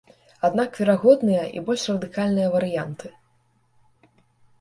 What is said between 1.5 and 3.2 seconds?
і больш радыкальныя варыянты.